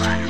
[0.00, 0.27] I've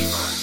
[0.00, 0.39] been